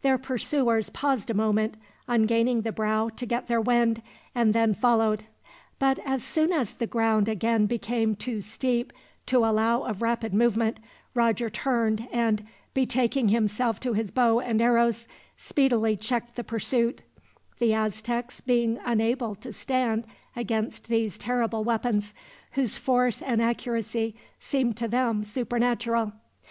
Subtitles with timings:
[0.00, 1.76] Their pursuers paused a moment
[2.08, 4.00] on gaining the brow to get their wind,
[4.34, 5.24] and then followed;
[5.78, 8.94] but as soon as the ground again became too steep
[9.26, 10.80] to allow of rapid movement,
[11.14, 17.02] Roger turned and, betaking himself to his bow and arrows, speedily checked the pursuit;
[17.58, 22.14] the Aztecs being unable to stand against these terrible weapons,
[22.52, 26.12] whose force and accuracy seemed to them supernatural.